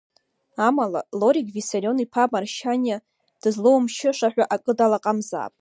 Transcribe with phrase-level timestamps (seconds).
[0.67, 2.97] Амала, Лорик виссарион-иԥа Маршьаниа
[3.41, 5.49] дызлоумшьышаҳәа акы далаҟамзаап…